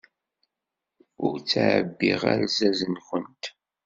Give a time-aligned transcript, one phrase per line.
[1.25, 3.43] Ur ttɛebbiɣ alzaz-nwent.